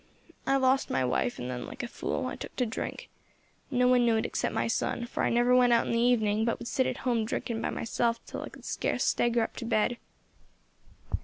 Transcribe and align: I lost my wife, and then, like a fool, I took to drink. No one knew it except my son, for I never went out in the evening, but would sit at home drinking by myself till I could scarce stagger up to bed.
I 0.47 0.55
lost 0.55 0.89
my 0.89 1.05
wife, 1.05 1.37
and 1.37 1.47
then, 1.47 1.67
like 1.67 1.83
a 1.83 1.87
fool, 1.87 2.25
I 2.25 2.35
took 2.35 2.55
to 2.55 2.65
drink. 2.65 3.07
No 3.69 3.87
one 3.87 4.03
knew 4.03 4.17
it 4.17 4.25
except 4.25 4.51
my 4.55 4.65
son, 4.65 5.05
for 5.05 5.21
I 5.21 5.29
never 5.29 5.55
went 5.55 5.73
out 5.73 5.85
in 5.85 5.93
the 5.93 5.99
evening, 5.99 6.43
but 6.43 6.57
would 6.57 6.67
sit 6.67 6.87
at 6.87 6.97
home 7.05 7.23
drinking 7.23 7.61
by 7.61 7.69
myself 7.69 8.19
till 8.25 8.41
I 8.41 8.49
could 8.49 8.65
scarce 8.65 9.03
stagger 9.03 9.43
up 9.43 9.55
to 9.57 9.65
bed. 9.65 9.97